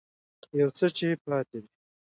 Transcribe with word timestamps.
يو 0.59 0.69
څه 0.77 0.87
چې 0.97 1.07
پاتې 1.23 1.57
دي 1.63 1.71